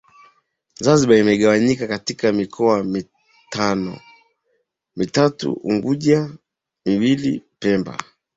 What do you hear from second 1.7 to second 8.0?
katika mikoa mitano mitatu unguja miwili pemba